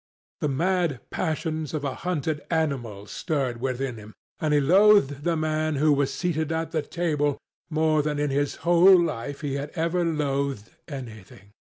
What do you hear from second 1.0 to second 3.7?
passions of a hunted animal stirred